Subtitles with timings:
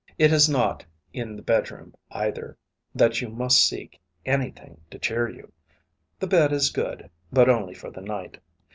[0.17, 2.57] It is not in the bedroom, either,
[2.95, 5.51] that you must seek anything to cheer you.
[6.19, 8.39] The bed is good, but only for the night.